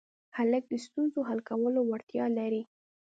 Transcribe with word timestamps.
هلک 0.37 0.63
د 0.69 0.73
ستونزو 0.85 1.19
حل 1.29 1.39
کولو 1.49 1.79
وړتیا 1.85 2.25
لري. 2.37 2.61